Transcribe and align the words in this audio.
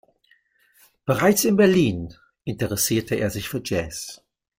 Bereits 1.05 1.45
in 1.45 1.57
Berlin 1.57 2.11
interessierte 2.43 3.13
er 3.17 3.29
sich 3.29 3.47
für 3.49 3.61
Jazz. 3.63 4.23